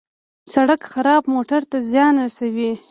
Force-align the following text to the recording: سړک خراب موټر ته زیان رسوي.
سړک 0.53 0.81
خراب 0.91 1.23
موټر 1.33 1.61
ته 1.71 1.77
زیان 1.91 2.15
رسوي. 2.25 2.71